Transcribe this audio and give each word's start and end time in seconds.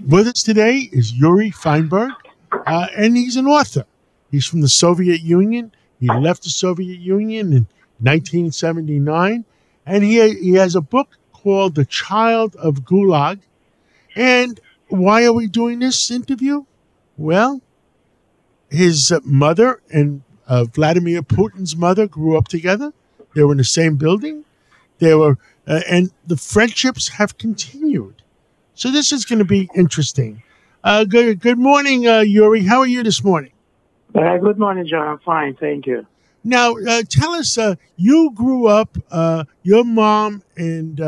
With 0.00 0.26
us 0.26 0.42
today 0.42 0.88
is 0.90 1.12
Yuri 1.12 1.50
Feynberg, 1.50 2.12
uh, 2.50 2.86
and 2.96 3.14
he's 3.14 3.36
an 3.36 3.46
author. 3.46 3.84
He's 4.30 4.46
from 4.46 4.62
the 4.62 4.68
Soviet 4.68 5.20
Union. 5.20 5.70
He 6.00 6.08
left 6.08 6.44
the 6.44 6.50
Soviet 6.50 6.98
Union 6.98 7.52
in 7.52 7.66
1979, 8.00 9.44
and 9.84 10.02
he, 10.02 10.34
he 10.34 10.52
has 10.54 10.74
a 10.74 10.80
book 10.80 11.18
called 11.32 11.74
The 11.74 11.84
Child 11.84 12.56
of 12.56 12.84
Gulag. 12.84 13.40
And 14.16 14.58
why 14.88 15.24
are 15.26 15.32
we 15.32 15.46
doing 15.46 15.80
this 15.80 16.10
interview? 16.10 16.64
Well, 17.18 17.60
his 18.70 19.12
mother 19.24 19.82
and 19.92 20.22
uh, 20.48 20.64
Vladimir 20.64 21.22
Putin's 21.22 21.76
mother 21.76 22.08
grew 22.08 22.38
up 22.38 22.48
together. 22.48 22.94
They 23.34 23.42
were 23.44 23.52
in 23.52 23.58
the 23.58 23.64
same 23.64 23.96
building. 23.96 24.46
They 25.00 25.14
were, 25.14 25.36
uh, 25.66 25.80
and 25.88 26.10
the 26.26 26.38
friendships 26.38 27.08
have 27.08 27.36
continued. 27.36 28.21
So 28.74 28.90
this 28.90 29.12
is 29.12 29.24
going 29.24 29.38
to 29.38 29.44
be 29.44 29.68
interesting. 29.74 30.42
Uh, 30.82 31.04
good, 31.04 31.40
good 31.40 31.58
morning, 31.58 32.08
uh, 32.08 32.20
Yuri. 32.20 32.64
How 32.64 32.80
are 32.80 32.86
you 32.86 33.02
this 33.02 33.22
morning? 33.22 33.52
Uh, 34.14 34.38
good 34.38 34.58
morning, 34.58 34.86
John. 34.86 35.06
I'm 35.08 35.18
fine, 35.18 35.54
thank 35.56 35.86
you. 35.86 36.06
Now, 36.42 36.74
uh, 36.76 37.02
tell 37.08 37.32
us, 37.32 37.56
you 37.96 38.32
grew 38.34 38.66
up. 38.66 38.96
your 39.62 39.84
mom 39.84 40.42
and 40.56 41.00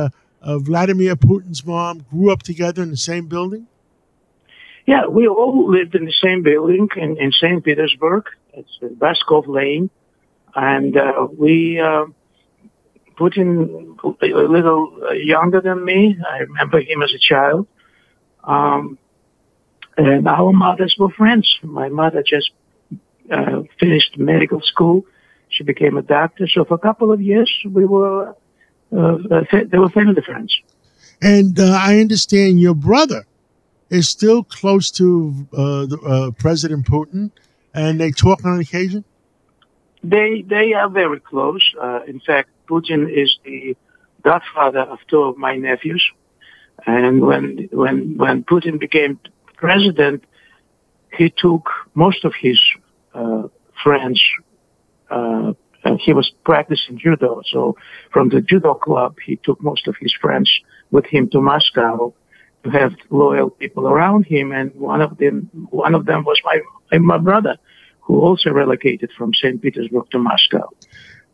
Vladimir 0.43 1.17
Putin's 1.17 1.65
mom 1.65 2.05
grew 2.11 2.31
up 2.31 2.43
together 2.43 2.83
in 2.83 2.91
the 2.91 2.97
same 2.97 3.27
building. 3.27 3.67
Yeah, 4.87 5.07
we 5.07 5.27
all 5.27 5.71
lived 5.71 5.95
in 5.95 6.05
the 6.05 6.13
same 6.13 6.43
building 6.43 6.89
in, 6.97 7.17
in 7.17 7.33
St. 7.33 7.65
Petersburg. 7.65 8.27
It's 8.53 8.79
Baskov 8.81 9.49
Lane. 9.49 9.89
And 10.55 10.97
uh, 10.97 11.27
we, 11.37 11.81
uh, 11.81 12.05
Putin, 13.19 13.97
a 14.23 14.27
little 14.27 15.15
younger 15.15 15.61
than 15.61 15.85
me. 15.85 16.17
I 16.29 16.39
remember 16.39 16.81
him 16.81 17.03
as 17.03 17.13
a 17.13 17.19
child. 17.19 17.67
Um, 18.43 18.99
and 19.97 20.27
our 20.27 20.53
mothers 20.53 20.97
were 20.99 21.11
friends. 21.11 21.59
My 21.63 21.89
mother 21.89 22.23
just 22.23 22.51
uh, 23.31 23.63
finished 23.79 24.19
medical 24.19 24.61
school. 24.61 25.07
She 25.49 25.63
became 25.63 25.97
a 25.97 26.03
doctor. 26.03 26.49
So 26.49 26.65
for 26.65 26.75
a 26.75 26.79
couple 26.79 27.13
of 27.13 27.21
years, 27.21 27.51
we 27.65 27.85
were, 27.85 28.35
uh, 28.97 29.19
they 29.53 29.79
were 29.79 29.91
family 29.91 30.21
friends. 30.23 30.57
And 31.23 31.59
uh, 31.59 31.79
I 31.81 32.01
understand 32.01 32.61
your 32.61 32.75
brother 32.75 33.27
is 33.89 34.09
still 34.09 34.43
close 34.43 34.91
to 34.93 35.47
uh, 35.53 35.87
the, 35.87 35.99
uh, 36.07 36.31
President 36.33 36.87
Putin, 36.87 37.31
and 37.73 38.01
they 38.01 38.11
talk 38.11 38.45
on 38.45 38.61
occasion. 38.61 39.05
They 40.03 40.43
they 40.43 40.75
are 40.75 40.91
very 40.91 41.21
close. 41.21 41.63
Uh, 41.81 42.01
in 42.07 42.21
fact, 42.21 42.51
Putin 42.69 43.11
is 43.11 43.37
the 43.45 43.77
godfather 44.23 44.81
of 44.81 44.99
two 45.09 45.23
of 45.23 45.37
my 45.37 45.57
nephews, 45.57 46.05
and 46.87 47.21
when 47.21 47.69
when 47.73 48.17
when 48.17 48.45
Putin 48.45 48.79
became 48.79 49.19
president, 49.57 50.25
he 51.17 51.31
took 51.31 51.69
most 51.95 52.25
of 52.25 52.33
his 52.39 52.61
uh, 53.15 53.45
friends. 53.83 54.23
Uh, 55.11 55.53
he 55.99 56.15
was 56.15 56.33
practicing 56.45 56.99
judo, 56.99 57.43
so 57.45 57.77
from 58.11 58.31
the 58.31 58.41
judo 58.41 58.73
club, 58.75 59.17
he 59.25 59.37
took 59.37 59.63
most 59.63 59.87
of 59.87 59.95
his 60.01 60.15
friends 60.21 60.51
with 60.91 61.05
him 61.05 61.29
to 61.31 61.41
Moscow 61.41 62.15
to 62.65 62.71
have 62.71 62.93
loyal 63.11 63.51
people 63.51 63.87
around 63.87 64.27
him. 64.27 64.51
And 64.53 64.75
one 64.75 65.03
of 65.03 65.19
them, 65.19 65.51
one 65.71 65.95
of 65.95 66.07
them 66.07 66.25
was 66.25 66.41
my 66.45 66.99
my 66.99 67.19
brother, 67.19 67.57
who 68.01 68.21
also 68.21 68.51
relocated 68.51 69.11
from 69.17 69.33
St. 69.35 69.61
Petersburg 69.61 70.11
to 70.11 70.19
Moscow. 70.19 70.71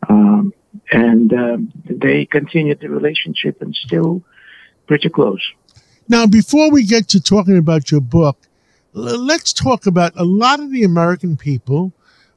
Um, 0.09 0.53
and 0.93 1.33
um, 1.33 1.73
they 1.85 2.27
continued 2.27 2.81
the 2.81 2.89
relationship 2.89 3.61
and 3.61 3.75
still 3.75 4.23
pretty 4.87 5.09
close. 5.09 5.43
Now, 6.09 6.27
before 6.27 6.71
we 6.71 6.85
get 6.85 7.09
to 7.09 7.21
talking 7.21 7.57
about 7.57 7.91
your 7.91 8.01
book, 8.01 8.37
let's 8.93 9.53
talk 9.53 9.87
about 9.87 10.13
a 10.17 10.25
lot 10.25 10.61
of 10.61 10.73
the 10.73 10.83
American 10.83 11.37
people 11.37 11.93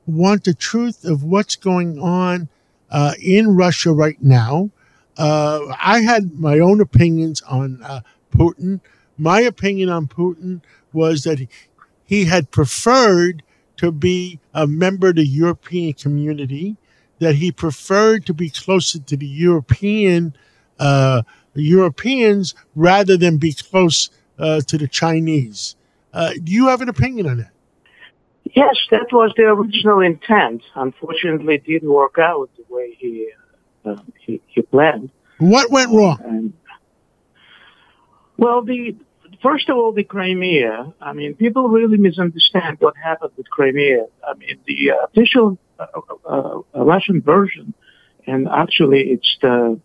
want 0.05 0.43
the 0.43 0.53
truth 0.53 1.05
of 1.05 1.23
what's 1.23 1.55
going 1.55 1.99
on 1.99 2.49
uh, 2.91 3.13
in 3.21 3.55
Russia 3.55 3.91
right 3.91 4.21
now. 4.21 4.69
Uh, 5.17 5.75
I 5.81 6.01
had 6.01 6.39
my 6.39 6.59
own 6.59 6.81
opinions 6.81 7.41
on 7.43 7.81
uh, 7.83 8.01
Putin. 8.31 8.81
My 9.17 9.41
opinion 9.41 9.89
on 9.89 10.07
Putin 10.07 10.61
was 10.91 11.23
that 11.23 11.47
he 12.05 12.25
had 12.25 12.51
preferred 12.51 13.43
to 13.77 13.91
be 13.91 14.39
a 14.53 14.67
member 14.67 15.09
of 15.09 15.15
the 15.15 15.25
European 15.25 15.93
community, 15.93 16.77
that 17.19 17.35
he 17.35 17.51
preferred 17.51 18.25
to 18.25 18.33
be 18.33 18.49
closer 18.49 18.99
to 18.99 19.17
the 19.17 19.27
European 19.27 20.35
uh, 20.79 21.21
Europeans 21.55 22.55
rather 22.75 23.17
than 23.17 23.37
be 23.37 23.53
close 23.53 24.09
uh, 24.39 24.61
to 24.61 24.77
the 24.77 24.87
Chinese. 24.87 25.75
Uh, 26.13 26.33
do 26.43 26.51
you 26.51 26.67
have 26.67 26.81
an 26.81 26.89
opinion 26.89 27.27
on 27.27 27.37
that? 27.37 27.51
Yes, 28.55 28.75
that 28.91 29.07
was 29.11 29.33
the 29.35 29.43
original 29.43 30.01
intent. 30.01 30.61
Unfortunately, 30.75 31.55
it 31.55 31.65
didn't 31.65 31.91
work 31.91 32.17
out 32.19 32.49
the 32.57 32.65
way 32.73 32.95
he 32.99 33.29
uh, 33.85 33.95
he, 34.19 34.41
he, 34.47 34.61
planned. 34.61 35.09
What 35.39 35.71
went 35.71 35.91
wrong? 35.91 36.53
Well, 38.37 38.61
the 38.61 38.95
first 39.41 39.69
of 39.69 39.77
all, 39.77 39.91
the 39.91 40.03
Crimea. 40.03 40.93
I 41.01 41.13
mean, 41.13 41.35
people 41.35 41.67
really 41.69 41.97
misunderstand 41.97 42.77
what 42.79 42.95
happened 42.95 43.31
with 43.37 43.49
Crimea. 43.49 44.05
I 44.27 44.33
mean, 44.35 44.59
the 44.65 44.91
official 45.03 45.57
uh, 45.79 45.85
uh, 46.25 46.59
uh, 46.75 46.83
Russian 46.83 47.21
version, 47.21 47.73
and 48.27 48.47
actually, 48.47 49.01
it's 49.11 49.37
the 49.41 49.79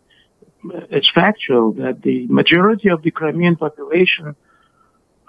it's 0.90 1.10
factual 1.10 1.72
that 1.72 2.02
the 2.02 2.26
majority 2.26 2.88
of 2.88 3.02
the 3.02 3.10
Crimean 3.10 3.56
population 3.56 4.34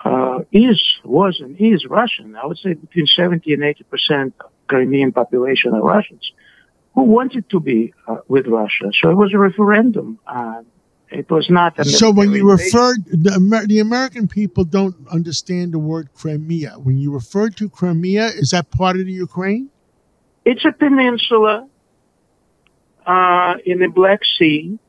uh, 0.03 0.40
is 0.52 0.81
was 1.03 1.40
and 1.40 1.56
is 1.59 1.86
Russian. 1.86 2.36
I 2.36 2.46
would 2.46 2.58
say 2.58 2.74
between 2.74 3.08
seventy 3.08 3.53
and 3.53 3.64
eighty 3.64 3.84
percent 3.84 4.34
of 4.40 4.52
Crimean 4.68 5.12
population 5.12 5.74
are 5.74 5.81
Russians 5.81 6.31
who 6.96 7.03
wanted 7.03 7.50
to 7.50 7.59
be 7.59 7.94
uh, 8.08 8.18
with 8.28 8.47
Russia. 8.47 8.91
So 9.00 9.09
it 9.09 9.16
was 9.16 9.34
a 9.34 9.38
referendum. 9.38 10.20
It 11.12 11.30
was 11.31 11.50
not. 11.50 11.84
so 11.86 12.12
when 12.12 12.31
you 12.31 12.50
referred 12.50 13.03
the, 13.06 13.34
Amer- 13.36 13.66
the 13.66 13.80
American 13.80 14.28
people 14.28 14.64
don't 14.64 14.96
understand 15.12 15.74
the 15.74 15.80
word 15.80 16.14
Crimea. 16.14 16.74
When 16.78 16.97
you 16.97 17.12
referred 17.12 17.58
to 17.58 17.70
Crimea, 17.70 18.28
is 18.28 18.52
that 18.52 18.70
part 18.70 18.96
of 19.00 19.06
the 19.06 19.12
Ukraine? 19.12 19.70
It's 20.45 20.66
a 20.66 20.72
peninsula 20.72 21.67
uh, 23.05 23.53
in 23.66 23.79
the 23.79 23.88
Black 23.88 24.22
Sea 24.38 24.79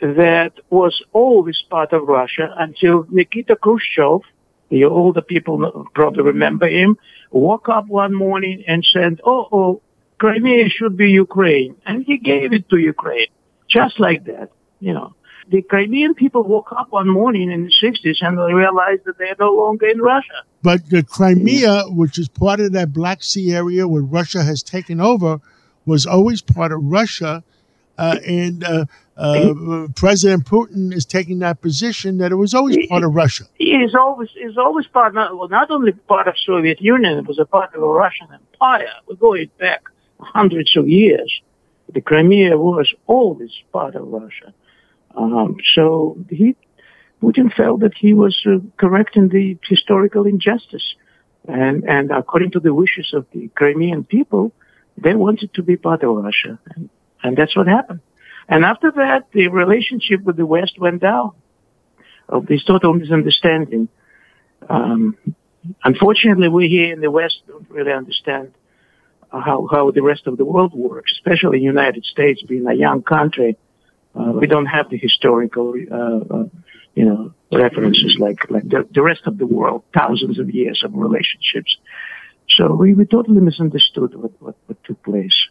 that 0.00 0.52
was 0.70 1.02
always 1.12 1.62
part 1.70 1.92
of 1.92 2.08
Russia 2.08 2.54
until 2.58 3.06
Nikita 3.10 3.56
Khrushchev, 3.56 4.04
all 4.06 4.22
the 4.70 4.84
older 4.84 5.22
people 5.22 5.88
probably 5.94 6.22
remember 6.24 6.68
him, 6.68 6.96
woke 7.30 7.68
up 7.68 7.86
one 7.86 8.14
morning 8.14 8.64
and 8.66 8.84
said, 8.92 9.20
"Oh, 9.24 9.48
oh, 9.52 9.82
Crimea 10.18 10.68
should 10.68 10.96
be 10.96 11.10
Ukraine," 11.10 11.76
and 11.86 12.04
he 12.04 12.18
gave 12.18 12.52
it 12.52 12.68
to 12.70 12.76
Ukraine, 12.76 13.28
just 13.68 14.00
like 14.00 14.24
that, 14.24 14.50
you 14.80 14.92
know 14.92 15.14
the 15.48 15.62
Crimean 15.62 16.14
people 16.14 16.42
woke 16.42 16.72
up 16.72 16.90
one 16.90 17.08
morning 17.08 17.50
in 17.50 17.64
the 17.64 17.72
60s 17.82 18.16
and 18.20 18.38
they 18.38 18.52
realized 18.52 19.02
that 19.04 19.18
they're 19.18 19.36
no 19.38 19.52
longer 19.52 19.86
in 19.86 20.00
Russia. 20.00 20.42
But 20.62 20.88
the 20.90 21.02
Crimea, 21.02 21.84
which 21.88 22.18
is 22.18 22.28
part 22.28 22.60
of 22.60 22.72
that 22.72 22.92
Black 22.92 23.22
Sea 23.22 23.52
area 23.52 23.86
where 23.86 24.02
Russia 24.02 24.42
has 24.42 24.62
taken 24.62 25.00
over, 25.00 25.40
was 25.86 26.06
always 26.06 26.40
part 26.40 26.72
of 26.72 26.80
Russia. 26.82 27.44
Uh, 27.96 28.16
and 28.26 28.64
uh, 28.64 28.86
uh, 29.16 29.86
President 29.94 30.44
Putin 30.46 30.92
is 30.92 31.04
taking 31.04 31.38
that 31.40 31.60
position 31.60 32.18
that 32.18 32.32
it 32.32 32.36
was 32.36 32.54
always 32.54 32.76
part 32.88 33.04
of 33.04 33.14
Russia. 33.14 33.44
It 33.58 33.82
is 33.82 33.94
always 33.94 34.30
is 34.36 34.58
always 34.58 34.86
part 34.88 35.14
not 35.14 35.36
well, 35.38 35.48
not 35.48 35.70
only 35.70 35.92
part 35.92 36.26
of 36.26 36.34
Soviet 36.44 36.80
Union, 36.80 37.18
it 37.18 37.26
was 37.26 37.38
a 37.38 37.44
part 37.44 37.72
of 37.74 37.80
the 37.80 37.86
Russian 37.86 38.26
Empire. 38.32 38.88
We're 39.06 39.14
going 39.14 39.50
back 39.60 39.82
hundreds 40.18 40.76
of 40.76 40.88
years. 40.88 41.40
The 41.92 42.00
Crimea 42.00 42.58
was 42.58 42.92
always 43.06 43.52
part 43.72 43.94
of 43.94 44.08
Russia. 44.08 44.52
Um, 45.16 45.56
so 45.74 46.18
he, 46.28 46.56
Putin 47.22 47.54
felt 47.54 47.80
that 47.80 47.94
he 47.96 48.14
was 48.14 48.36
uh, 48.46 48.58
correcting 48.76 49.28
the 49.28 49.56
historical 49.68 50.26
injustice. 50.26 50.94
And, 51.46 51.84
and 51.84 52.10
according 52.10 52.52
to 52.52 52.60
the 52.60 52.74
wishes 52.74 53.12
of 53.14 53.26
the 53.32 53.48
Crimean 53.48 54.04
people, 54.04 54.52
they 54.96 55.14
wanted 55.14 55.54
to 55.54 55.62
be 55.62 55.76
part 55.76 56.02
of 56.02 56.16
Russia. 56.16 56.58
And, 56.74 56.88
and 57.22 57.36
that's 57.36 57.56
what 57.56 57.66
happened. 57.66 58.00
And 58.48 58.64
after 58.64 58.90
that, 58.92 59.28
the 59.32 59.48
relationship 59.48 60.22
with 60.22 60.36
the 60.36 60.46
West 60.46 60.78
went 60.78 61.00
down 61.00 61.32
of 62.28 62.46
this 62.46 62.64
total 62.64 62.94
misunderstanding. 62.94 63.88
Um, 64.68 65.16
unfortunately, 65.82 66.48
we 66.48 66.68
here 66.68 66.92
in 66.92 67.00
the 67.00 67.10
West 67.10 67.42
don't 67.46 67.68
really 67.70 67.92
understand 67.92 68.54
how, 69.30 69.66
how 69.70 69.90
the 69.90 70.02
rest 70.02 70.26
of 70.26 70.36
the 70.36 70.44
world 70.44 70.72
works, 70.74 71.12
especially 71.12 71.58
the 71.58 71.64
United 71.64 72.04
States 72.04 72.42
being 72.42 72.66
a 72.66 72.74
young 72.74 73.02
country 73.02 73.56
uh, 74.14 74.32
we 74.32 74.46
don't 74.46 74.66
have 74.66 74.88
the 74.90 74.98
historical, 74.98 75.74
uh, 75.90 76.34
uh, 76.34 76.44
you 76.94 77.04
know, 77.04 77.34
references 77.52 78.16
like 78.18 78.50
like 78.50 78.68
the, 78.68 78.86
the, 78.92 79.02
rest 79.02 79.22
of 79.26 79.38
the 79.38 79.46
world, 79.46 79.82
thousands 79.92 80.38
of 80.38 80.50
years 80.50 80.82
of 80.84 80.94
relationships. 80.94 81.76
So 82.48 82.74
we, 82.74 82.94
we 82.94 83.06
totally 83.06 83.40
misunderstood 83.40 84.14
what, 84.14 84.30
what, 84.40 84.56
what 84.66 84.84
took 84.84 85.02
place, 85.02 85.48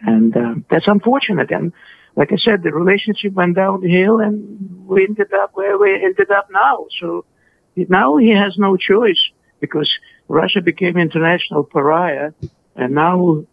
and 0.00 0.36
uh, 0.36 0.54
that's 0.70 0.88
unfortunate. 0.88 1.50
And 1.50 1.72
like 2.16 2.32
I 2.32 2.36
said, 2.36 2.62
the 2.62 2.72
relationship 2.72 3.34
went 3.34 3.56
downhill, 3.56 4.18
and 4.18 4.86
we 4.86 5.04
ended 5.04 5.32
up 5.32 5.50
where 5.54 5.78
we 5.78 5.94
ended 5.94 6.30
up 6.30 6.48
now. 6.50 6.86
So 7.00 7.24
now 7.76 8.16
he 8.16 8.30
has 8.30 8.56
no 8.58 8.76
choice 8.76 9.20
because 9.60 9.90
Russia 10.28 10.60
became 10.62 10.96
international 10.96 11.62
pariah, 11.62 12.32
and 12.74 12.94
now 12.94 13.44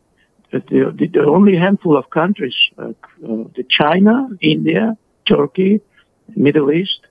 the, 0.52 1.10
the, 1.14 1.26
only 1.26 1.58
handful 1.58 1.98
of 1.98 2.10
countries, 2.10 2.56
uh, 2.78 2.90
uh, 2.90 2.94
the 3.56 3.66
China, 3.70 4.30
India, 4.42 4.98
Turkey, 5.28 5.82
Middle 6.36 6.72
East, 6.72 7.02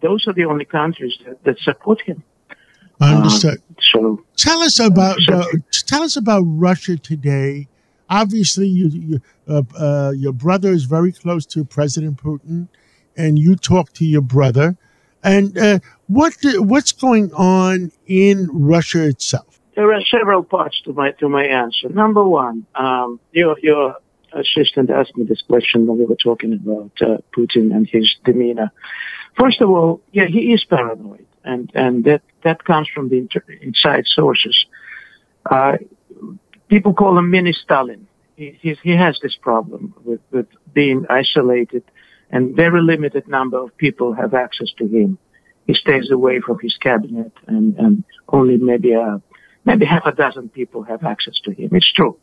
those 0.00 0.26
are 0.26 0.32
the 0.32 0.44
only 0.44 0.64
countries 0.64 1.16
that, 1.24 1.42
that 1.44 1.58
support 1.58 2.00
him. 2.02 2.22
Understood. 3.00 3.58
Um, 3.68 3.76
so 3.80 4.24
tell 4.36 4.60
us 4.60 4.78
about 4.78 5.18
uh, 5.28 5.44
tell 5.86 6.02
us 6.02 6.16
about 6.16 6.42
Russia 6.46 6.96
today. 6.96 7.66
Obviously, 8.08 8.68
you, 8.68 8.88
you 8.88 9.20
uh, 9.48 9.62
uh, 9.78 10.12
your 10.16 10.32
brother 10.32 10.70
is 10.70 10.84
very 10.84 11.10
close 11.10 11.44
to 11.46 11.64
President 11.64 12.22
Putin, 12.22 12.68
and 13.16 13.38
you 13.38 13.56
talk 13.56 13.92
to 13.94 14.04
your 14.04 14.22
brother. 14.22 14.76
And 15.24 15.58
uh, 15.58 15.78
what 16.06 16.36
what's 16.58 16.92
going 16.92 17.32
on 17.32 17.90
in 18.06 18.48
Russia 18.52 19.06
itself? 19.06 19.53
There 19.76 19.92
are 19.92 20.00
several 20.04 20.42
parts 20.44 20.80
to 20.84 20.92
my 20.92 21.12
to 21.12 21.28
my 21.28 21.44
answer. 21.44 21.88
Number 21.88 22.24
one, 22.24 22.66
um, 22.74 23.20
your 23.32 23.56
your 23.62 23.96
assistant 24.32 24.90
asked 24.90 25.16
me 25.16 25.24
this 25.24 25.42
question 25.42 25.86
when 25.86 25.98
we 25.98 26.04
were 26.04 26.16
talking 26.16 26.52
about 26.52 26.92
uh, 27.00 27.18
Putin 27.36 27.72
and 27.74 27.88
his 27.88 28.14
demeanor. 28.24 28.70
First 29.38 29.60
of 29.60 29.70
all, 29.70 30.00
yeah, 30.12 30.26
he 30.26 30.52
is 30.52 30.64
paranoid, 30.64 31.26
and 31.44 31.70
and 31.74 32.04
that 32.04 32.22
that 32.42 32.64
comes 32.64 32.88
from 32.94 33.08
the 33.08 33.18
inter- 33.18 33.44
inside 33.60 34.04
sources. 34.06 34.66
Uh, 35.50 35.76
people 36.68 36.94
call 36.94 37.18
him 37.18 37.30
mini 37.30 37.52
Stalin. 37.52 38.06
He, 38.36 38.76
he 38.82 38.96
has 38.96 39.18
this 39.22 39.36
problem 39.40 39.94
with, 40.04 40.20
with 40.32 40.46
being 40.72 41.06
isolated 41.08 41.84
and 42.30 42.56
very 42.56 42.82
limited 42.82 43.28
number 43.28 43.58
of 43.58 43.76
people 43.76 44.12
have 44.12 44.34
access 44.34 44.72
to 44.78 44.86
him. 44.86 45.18
He 45.68 45.74
stays 45.74 46.10
away 46.10 46.40
from 46.40 46.58
his 46.60 46.76
cabinet, 46.76 47.32
and, 47.46 47.76
and 47.78 48.04
only 48.28 48.56
maybe 48.56 48.92
a, 48.92 49.22
maybe 49.64 49.84
half 49.84 50.06
a 50.06 50.12
dozen 50.12 50.48
people 50.48 50.82
have 50.82 51.04
access 51.04 51.38
to 51.44 51.52
him. 51.52 51.70
It's 51.72 51.92
true. 51.92 52.18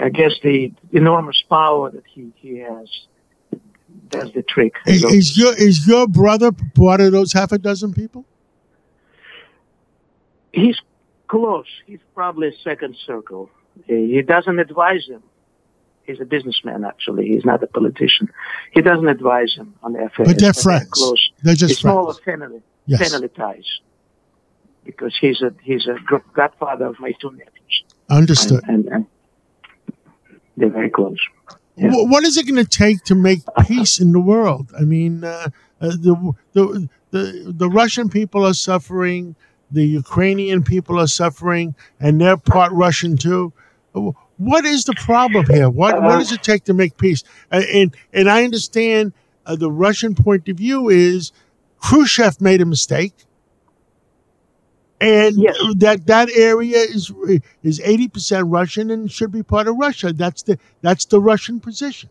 I, 0.00 0.08
guess 0.08 0.32
the 0.42 0.72
enormous 0.92 1.42
power 1.48 1.90
that 1.90 2.04
he, 2.06 2.32
he 2.36 2.58
has 2.58 2.88
does 4.08 4.32
the 4.32 4.42
trick. 4.42 4.74
Is, 4.86 5.04
is 5.04 5.38
your 5.38 5.54
is 5.54 5.86
your 5.86 6.08
brother 6.08 6.50
part 6.74 7.00
of 7.00 7.12
those 7.12 7.32
half 7.32 7.52
a 7.52 7.58
dozen 7.58 7.92
people? 7.92 8.24
He's 10.52 10.80
close. 11.28 11.66
He's 11.86 12.00
probably 12.14 12.48
a 12.48 12.58
second 12.64 12.96
circle. 13.06 13.50
He 13.86 14.22
doesn't 14.22 14.58
advise 14.58 15.06
him 15.06 15.22
he's 16.06 16.20
a 16.20 16.24
businessman 16.24 16.84
actually. 16.84 17.26
He's 17.28 17.44
not 17.44 17.62
a 17.62 17.66
politician. 17.66 18.30
He 18.72 18.80
doesn't 18.80 19.08
advise 19.08 19.54
him 19.54 19.74
on 19.82 19.92
the 19.92 20.04
affairs. 20.04 20.28
But 20.28 20.38
they're 20.38 20.54
friends. 20.54 20.84
They're 20.84 20.90
close. 20.90 21.30
They're 21.42 21.54
just 21.54 21.72
it's 21.72 21.80
friends. 21.80 22.08
of 22.08 22.20
family, 22.20 22.62
yes. 22.86 23.10
family 23.10 23.28
ties. 23.28 23.80
Because 24.86 25.16
he's 25.20 25.42
a 25.42 25.52
he's 25.62 25.86
a 25.86 25.96
godfather 26.34 26.86
of 26.86 26.98
my 27.00 27.12
two 27.20 27.32
nephews. 27.32 27.84
Understood. 28.08 28.62
And, 28.68 28.86
and, 28.86 28.94
and 28.94 29.06
they're 30.56 30.70
very 30.70 30.90
close. 30.90 31.18
Yeah. 31.76 31.90
What 31.92 32.24
is 32.24 32.36
it 32.38 32.44
going 32.44 32.64
to 32.64 32.64
take 32.64 33.04
to 33.04 33.14
make 33.14 33.40
peace 33.66 34.00
in 34.00 34.12
the 34.12 34.20
world? 34.20 34.72
I 34.78 34.82
mean, 34.82 35.24
uh, 35.24 35.48
uh, 35.80 35.88
the, 35.88 36.34
the 36.52 36.88
the 37.10 37.54
the 37.54 37.68
Russian 37.68 38.08
people 38.08 38.46
are 38.46 38.54
suffering, 38.54 39.36
the 39.70 39.84
Ukrainian 39.84 40.62
people 40.62 40.98
are 40.98 41.08
suffering, 41.08 41.74
and 42.00 42.20
they're 42.20 42.38
part 42.38 42.72
Russian 42.72 43.16
too 43.16 43.52
what 44.38 44.64
is 44.64 44.84
the 44.84 44.94
problem 44.94 45.46
here? 45.46 45.70
What 45.70 46.02
what 46.02 46.18
does 46.18 46.32
it 46.32 46.42
take 46.42 46.64
to 46.64 46.74
make 46.74 46.96
peace? 46.98 47.24
And 47.50 47.94
and 48.12 48.28
I 48.28 48.44
understand 48.44 49.12
uh, 49.46 49.56
the 49.56 49.70
Russian 49.70 50.14
point 50.14 50.48
of 50.48 50.56
view 50.56 50.88
is 50.88 51.32
Khrushchev 51.80 52.40
made 52.40 52.60
a 52.60 52.66
mistake, 52.66 53.14
and 55.00 55.36
yes. 55.36 55.56
that 55.76 56.06
that 56.06 56.30
area 56.30 56.78
is 56.78 57.12
is 57.62 57.80
eighty 57.84 58.08
percent 58.08 58.46
Russian 58.48 58.90
and 58.90 59.10
should 59.10 59.32
be 59.32 59.42
part 59.42 59.68
of 59.68 59.76
Russia. 59.76 60.12
That's 60.12 60.42
the 60.42 60.58
that's 60.82 61.04
the 61.06 61.20
Russian 61.20 61.60
position. 61.60 62.08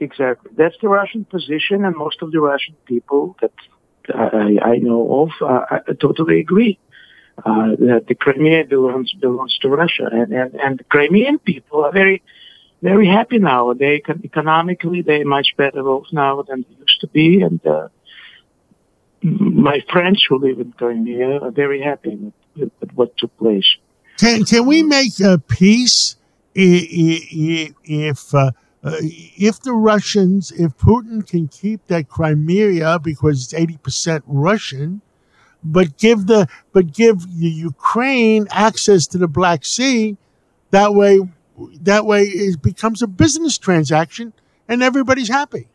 Exactly, 0.00 0.50
that's 0.56 0.76
the 0.82 0.88
Russian 0.88 1.24
position, 1.24 1.84
and 1.84 1.96
most 1.96 2.20
of 2.20 2.32
the 2.32 2.40
Russian 2.40 2.74
people 2.84 3.36
that 3.40 3.52
I, 4.14 4.58
I 4.62 4.76
know 4.76 5.22
of 5.22 5.30
uh, 5.40 5.64
I 5.70 5.92
totally 5.94 6.40
agree 6.40 6.78
uh, 7.38 7.76
that 7.78 8.04
the 8.08 8.14
Crimea 8.14 8.64
belongs 8.64 9.12
belongs 9.14 9.56
to 9.58 9.68
Russia, 9.68 10.08
and, 10.12 10.32
and 10.32 10.54
and 10.54 10.78
the 10.78 10.84
Crimean 10.84 11.38
people 11.38 11.84
are 11.84 11.92
very 11.92 12.22
very 12.82 13.06
happy 13.06 13.38
now. 13.38 13.72
They 13.72 14.00
can, 14.00 14.20
economically 14.24 15.00
they're 15.00 15.24
much 15.24 15.56
better 15.56 15.80
off 15.88 16.06
now 16.12 16.42
than 16.42 16.66
they 16.68 16.76
used 16.78 17.00
to 17.00 17.06
be, 17.08 17.40
and 17.40 17.64
uh, 17.66 17.88
my 19.24 19.80
friends 19.90 20.24
who 20.28 20.38
live 20.38 20.60
in 20.60 20.72
Crimea 20.72 21.40
are 21.40 21.50
very 21.50 21.80
happy 21.80 22.14
with, 22.16 22.34
with, 22.56 22.70
with 22.80 22.92
what 22.92 23.16
took 23.16 23.36
place. 23.38 23.66
Can 24.18 24.44
can 24.44 24.66
we 24.66 24.82
make 24.82 25.18
a 25.20 25.38
peace 25.38 26.16
if? 26.54 28.34
Uh, 28.34 28.52
uh, 28.84 28.96
if 29.00 29.60
the 29.62 29.72
Russians, 29.72 30.52
if 30.52 30.76
Putin 30.76 31.26
can 31.26 31.48
keep 31.48 31.86
that 31.86 32.06
Crimea 32.10 32.98
because 32.98 33.42
it's 33.42 33.54
eighty 33.54 33.78
percent 33.78 34.22
Russian, 34.26 35.00
but 35.64 35.96
give 35.96 36.26
the 36.26 36.46
but 36.72 36.92
give 36.92 37.22
the 37.40 37.48
Ukraine 37.48 38.46
access 38.50 39.06
to 39.08 39.18
the 39.18 39.26
Black 39.26 39.64
Sea. 39.64 40.18
That 40.70 40.94
way, 40.94 41.18
that 41.80 42.04
way 42.04 42.24
it 42.24 42.60
becomes 42.60 43.00
a 43.00 43.06
business 43.06 43.56
transaction, 43.56 44.34
and 44.68 44.82
everybody's 44.82 45.28
happy. 45.28 45.68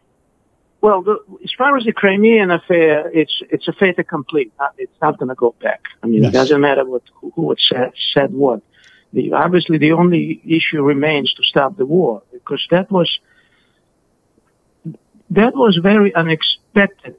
Well, 0.81 1.01
the, 1.01 1.17
as 1.43 1.51
far 1.57 1.75
as 1.77 1.83
the 1.83 1.91
Crimean 1.91 2.51
affair, 2.51 3.09
it's 3.13 3.41
it's 3.49 3.67
a 3.67 3.73
fait 3.73 3.99
accompli. 3.99 4.51
Uh, 4.59 4.67
it's 4.77 4.99
not 5.01 5.17
going 5.17 5.29
to 5.29 5.35
go 5.35 5.53
back. 5.61 5.81
I 6.01 6.07
mean, 6.07 6.23
yes. 6.23 6.29
it 6.29 6.33
doesn't 6.33 6.61
matter 6.61 6.85
what 6.85 7.03
who 7.35 7.55
said 7.57 7.91
said 8.13 8.33
what. 8.33 8.61
The, 9.11 9.33
obviously, 9.33 9.79
the 9.79 9.93
only 9.93 10.39
issue 10.45 10.81
remains 10.81 11.33
to 11.33 11.43
stop 11.43 11.77
the 11.77 11.85
war 11.85 12.21
because 12.31 12.65
that 12.71 12.91
was 12.91 13.19
that 15.31 15.55
was 15.55 15.79
very 15.81 16.13
unexpected 16.15 17.17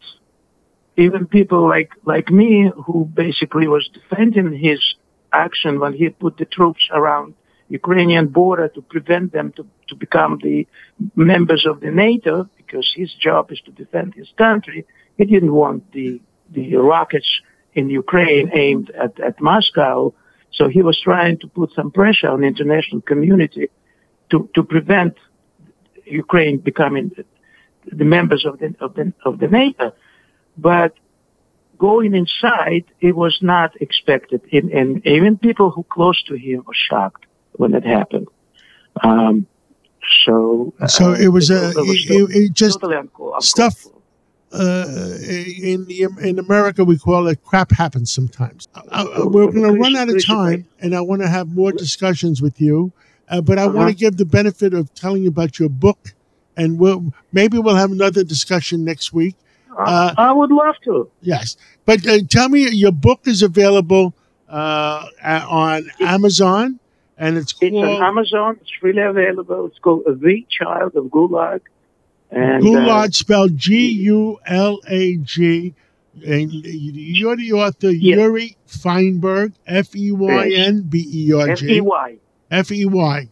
even 1.01 1.27
people 1.27 1.67
like 1.69 1.91
like 2.05 2.31
me 2.31 2.71
who 2.87 3.05
basically 3.05 3.67
was 3.67 3.89
defending 3.93 4.53
his 4.53 4.81
action 5.33 5.81
when 5.81 5.93
he 5.95 6.09
put 6.11 6.37
the 6.37 6.45
troops 6.45 6.85
around 6.93 7.35
Ukrainian 7.69 8.27
border 8.27 8.69
to 8.69 8.83
prevent 8.83 9.33
them 9.33 9.53
to, 9.57 9.67
to 9.91 9.95
become 9.95 10.39
the 10.43 10.67
members 11.15 11.67
of 11.67 11.81
the 11.81 11.91
NATO 11.91 12.49
because 12.57 12.91
his 12.97 13.13
job 13.15 13.53
is 13.53 13.61
to 13.67 13.73
defend 13.73 14.15
his 14.15 14.31
country. 14.37 14.87
He 15.19 15.25
didn't 15.25 15.53
want 15.53 15.93
the 15.93 16.21
the 16.53 16.77
rockets 16.77 17.31
in 17.75 17.89
Ukraine 17.89 18.51
aimed 18.53 18.91
at, 18.91 19.19
at 19.21 19.41
Moscow. 19.41 20.13
So 20.53 20.69
he 20.69 20.83
was 20.83 21.01
trying 21.01 21.39
to 21.39 21.47
put 21.47 21.73
some 21.75 21.91
pressure 21.91 22.29
on 22.29 22.41
the 22.41 22.47
international 22.47 23.03
community 23.03 23.69
to, 24.31 24.49
to 24.55 24.63
prevent 24.65 25.15
Ukraine 26.05 26.59
becoming 26.59 27.13
the 27.87 28.05
members 28.05 28.45
of 28.45 28.59
the, 28.59 28.75
of 28.81 28.95
the, 28.95 29.13
of 29.25 29.39
the 29.39 29.49
NATO. 29.49 29.95
But 30.59 30.95
going 31.79 32.15
inside, 32.15 32.85
it 33.01 33.15
was 33.15 33.39
not 33.41 33.81
expected. 33.81 34.43
And, 34.53 34.71
and 34.71 35.07
even 35.07 35.39
people 35.39 35.71
who 35.71 35.85
close 35.85 36.21
to 36.25 36.35
him 36.35 36.65
were 36.67 36.75
shocked 36.75 37.27
when 37.53 37.75
it 37.75 37.85
happened. 37.85 38.29
Um, 39.03 39.47
so, 40.25 40.73
so 40.87 41.13
uh, 41.13 41.15
it 41.15 41.29
was 41.29 41.51
a, 41.51 41.71
it, 41.71 42.11
it, 42.11 42.37
it 42.37 42.53
just 42.53 42.81
totally 42.81 42.97
uncool, 42.97 43.41
stuff. 43.43 43.87
Uh, 44.53 44.85
in 45.63 45.85
the, 45.85 46.09
in 46.23 46.39
America, 46.41 46.85
we 46.85 46.99
call 46.99 47.29
it 47.29 47.43
crap 47.45 47.71
happens 47.71 48.13
sometimes. 48.13 48.67
Uh, 48.75 48.81
uh 48.91 49.29
we're 49.29 49.47
going 49.51 49.63
to 49.63 49.79
run 49.81 49.95
out 49.95 50.09
of 50.09 50.25
time, 50.27 50.67
and 50.81 50.95
I 50.95 51.01
want 51.01 51.23
to 51.23 51.29
have 51.29 51.55
more 51.55 51.71
discussions 51.71 52.43
with 52.43 52.61
you. 52.61 52.93
Uh, 53.29 53.41
but 53.41 53.59
I 53.59 53.63
uh-huh. 53.63 53.73
want 53.73 53.89
to 53.91 53.95
give 53.95 54.17
the 54.17 54.25
benefit 54.25 54.75
of 54.75 54.93
telling 54.95 55.23
you 55.23 55.29
about 55.29 55.59
your 55.61 55.69
book, 55.69 56.15
and 56.57 56.81
we'll 56.81 57.13
maybe 57.33 57.59
we'll 57.59 57.77
have 57.77 57.93
another 57.93 58.25
discussion 58.25 58.85
next 58.85 59.13
week. 59.13 59.37
Uh, 59.79 60.15
I 60.19 60.33
would 60.33 60.51
love 60.51 60.75
to. 60.85 61.09
Yes, 61.21 61.57
but 61.85 62.05
uh, 62.07 62.19
tell 62.29 62.49
me, 62.49 62.69
your 62.71 62.91
book 62.91 63.21
is 63.27 63.43
available 63.43 64.15
uh, 64.49 65.07
on 65.23 65.89
Amazon, 66.01 66.81
and 67.21 67.37
it's 67.37 67.53
called, 67.53 67.75
it's 67.75 67.83
on 67.83 68.03
Amazon. 68.03 68.59
It's 68.63 68.71
freely 68.81 69.03
available. 69.03 69.67
It's 69.67 69.79
called 69.79 70.05
"The 70.07 70.47
Child 70.49 70.97
of 70.97 71.05
Gulag." 71.05 71.61
And, 72.31 72.63
Gulag 72.65 73.09
uh, 73.09 73.11
spelled 73.11 73.57
G 73.57 73.91
U 73.91 74.41
L 74.47 74.81
A 74.89 75.17
G. 75.17 75.75
And 76.27 76.51
you're 76.53 77.37
the 77.37 77.53
author, 77.53 77.91
yes. 77.91 78.19
Yuri 78.19 78.57
Feynberg, 78.67 79.53
F 79.67 79.95
E 79.95 80.11
Y 80.11 80.51
N 80.51 80.83
B 80.83 81.09
E 81.09 81.33
R 81.33 81.55
G. 81.55 81.67
F 81.67 81.71
E 81.71 81.81
Y. 81.81 82.17
F 82.51 82.73
E 82.73 82.85
Y. 82.85 83.29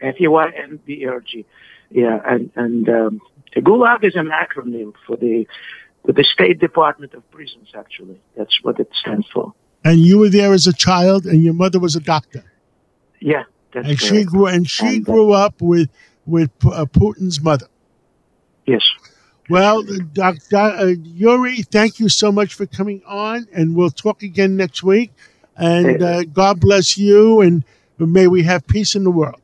F 0.00 0.20
E 0.20 0.28
Y 0.28 0.52
N 0.56 0.80
B 0.86 1.02
E 1.02 1.06
R 1.06 1.20
G. 1.20 1.44
Yeah, 1.90 2.20
and 2.24 2.50
and 2.56 2.88
um, 2.88 3.20
Gulag 3.56 4.04
is 4.04 4.16
an 4.16 4.30
acronym 4.30 4.94
for 5.06 5.16
the 5.16 5.46
with 6.04 6.16
the 6.16 6.24
State 6.24 6.60
Department 6.60 7.14
of 7.14 7.28
Prisons, 7.30 7.68
actually. 7.76 8.20
That's 8.36 8.58
what 8.62 8.78
it 8.80 8.90
stands 8.94 9.26
for. 9.32 9.52
And 9.84 9.98
you 10.00 10.18
were 10.18 10.30
there 10.30 10.52
as 10.52 10.66
a 10.66 10.72
child, 10.72 11.26
and 11.26 11.44
your 11.44 11.54
mother 11.54 11.78
was 11.78 11.94
a 11.94 12.00
doctor. 12.00 12.42
Yeah, 13.24 13.44
and 13.72 13.84
correct. 13.86 14.02
she 14.02 14.24
grew 14.24 14.46
and 14.46 14.68
she 14.68 14.96
and, 14.96 15.08
uh, 15.08 15.12
grew 15.12 15.32
up 15.32 15.62
with 15.62 15.88
with 16.26 16.50
uh, 16.66 16.84
Putin's 16.84 17.40
mother. 17.40 17.68
Yes. 18.66 18.82
Well, 19.48 19.82
Dr. 20.12 20.56
Uh, 20.56 20.94
Yuri, 21.02 21.62
thank 21.62 21.98
you 21.98 22.10
so 22.10 22.30
much 22.30 22.52
for 22.52 22.66
coming 22.66 23.02
on, 23.06 23.48
and 23.54 23.74
we'll 23.74 23.90
talk 23.90 24.22
again 24.22 24.56
next 24.56 24.82
week. 24.82 25.10
And 25.56 26.02
uh, 26.02 26.24
God 26.24 26.60
bless 26.60 26.98
you, 26.98 27.40
and 27.40 27.64
may 27.98 28.26
we 28.26 28.42
have 28.42 28.66
peace 28.66 28.94
in 28.94 29.04
the 29.04 29.10
world. 29.10 29.40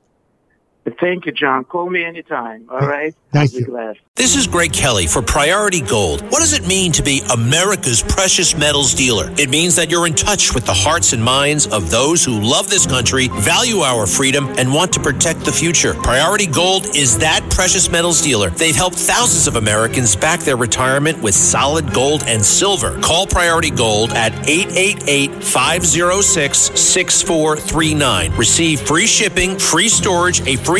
Thank 0.99 1.27
you, 1.27 1.33
John. 1.33 1.65
Call 1.65 1.91
me 1.91 2.05
anytime. 2.05 2.67
All 2.71 2.81
right. 2.81 3.15
Thank 3.33 3.53
you. 3.53 3.67
Glad. 3.67 3.99
This 4.17 4.37
is 4.37 4.47
Greg 4.47 4.73
Kelly 4.73 5.07
for 5.07 5.23
Priority 5.23 5.81
Gold. 5.81 6.23
What 6.23 6.41
does 6.41 6.53
it 6.53 6.67
mean 6.67 6.93
to 6.93 7.03
be 7.03 7.23
America's 7.33 8.03
precious 8.03 8.57
metals 8.57 8.95
dealer? 8.95 9.31
It 9.39 9.51
means 9.51 9.77
that 9.77 9.91
you're 9.91 10.07
in 10.07 10.15
touch 10.15 10.55
with 10.55 10.67
the 10.67 10.75
hearts 10.75 11.13
and 11.13 11.23
minds 11.23 11.67
of 11.67 11.91
those 11.91 12.25
who 12.25 12.41
love 12.41 12.69
this 12.69 12.87
country, 12.87 13.29
value 13.29 13.79
our 13.79 14.07
freedom, 14.07 14.47
and 14.59 14.73
want 14.73 14.93
to 14.95 15.01
protect 15.01 15.45
the 15.45 15.53
future. 15.53 15.95
Priority 15.95 16.47
Gold 16.47 16.97
is 16.97 17.19
that 17.19 17.49
precious 17.51 17.91
metals 17.91 18.21
dealer. 18.21 18.51
They've 18.51 18.75
helped 18.75 18.97
thousands 18.97 19.47
of 19.47 19.57
Americans 19.57 20.17
back 20.17 20.41
their 20.41 20.57
retirement 20.57 21.23
with 21.23 21.35
solid 21.35 21.93
gold 21.93 22.25
and 22.27 22.45
silver. 22.45 22.99
Call 23.01 23.27
Priority 23.27 23.71
Gold 23.71 24.13
at 24.13 24.33
888 24.49 25.45
506 25.45 26.59
6439. 26.59 28.33
Receive 28.37 28.81
free 28.81 29.07
shipping, 29.07 29.59
free 29.59 29.89
storage, 29.89 30.41
a 30.47 30.57
free 30.57 30.80